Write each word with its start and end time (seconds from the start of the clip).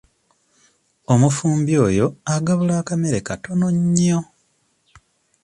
Omufumbi 1.13 1.73
oyo 1.87 2.07
agabula 2.35 2.73
akamere 2.81 3.19
katono 3.27 3.67
nnyo. 3.77 4.19